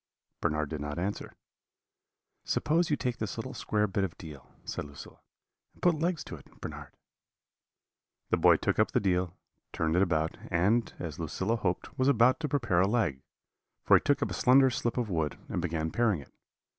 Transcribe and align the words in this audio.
"Bernard 0.41 0.69
did 0.69 0.81
not 0.81 0.97
answer. 0.97 1.31
"'Suppose 2.43 2.89
you 2.89 2.95
take 2.97 3.17
this 3.17 3.37
little 3.37 3.53
square 3.53 3.85
bit 3.85 4.03
of 4.03 4.17
deal,' 4.17 4.49
said 4.65 4.83
Lucilla, 4.85 5.19
'and 5.75 5.81
put 5.83 5.99
legs 5.99 6.23
to 6.23 6.35
it, 6.35 6.59
Bernard?' 6.59 6.95
"The 8.31 8.37
boy 8.37 8.55
took 8.57 8.79
up 8.79 8.93
the 8.93 8.99
deal, 8.99 9.37
turned 9.71 9.95
it 9.95 10.01
about, 10.01 10.39
and, 10.49 10.91
as 10.97 11.19
Lucilla 11.19 11.55
hoped, 11.57 11.99
was 11.99 12.07
about 12.07 12.39
to 12.39 12.49
prepare 12.49 12.81
a 12.81 12.87
leg; 12.87 13.21
for 13.83 13.95
he 13.95 14.01
took 14.01 14.23
up 14.23 14.31
a 14.31 14.33
slender 14.33 14.71
slip 14.71 14.97
of 14.97 15.11
wood, 15.11 15.37
and 15.49 15.61
began 15.61 15.91
paring 15.91 16.19
it. 16.21 16.33